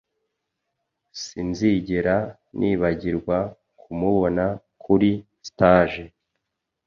[1.21, 2.15] Sinzigera
[2.57, 3.37] nibagirwa
[3.79, 4.45] kumubona
[4.83, 5.11] kuri
[5.47, 6.03] stage